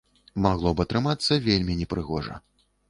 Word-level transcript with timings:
Магло 0.45 0.71
б 0.79 0.85
атрымацца 0.87 1.41
вельмі 1.49 1.81
непрыгожа. 1.85 2.45